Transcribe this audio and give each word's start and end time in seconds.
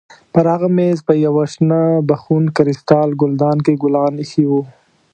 پر 0.33 0.45
هغه 0.53 0.67
مېز 0.77 0.97
په 1.07 1.13
یوه 1.25 1.43
شنه 1.53 1.79
بخون 2.09 2.43
کریسټال 2.57 3.09
ګلدان 3.21 3.57
کې 3.65 3.73
ګلان 3.83 4.13
ایښي 4.21 4.45
وو. 4.49 4.61